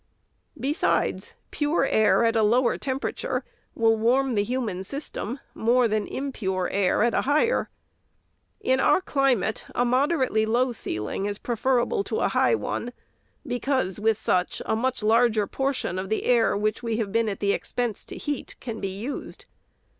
[0.59, 6.31] Besides, pure air at a lower temperature will warm the human system more than im
[6.31, 7.69] pure air at a higher.
[8.59, 12.93] In our climate, a moderately low ceiling is preferable to a high one,
[13.45, 17.39] because, with such, a much larger portion of the air which we have been at
[17.39, 19.45] the expense to heat can be used.